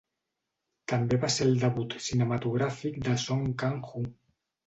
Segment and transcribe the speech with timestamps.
[0.93, 4.05] També va ser el debut cinematogràfic de Song Kang-ho.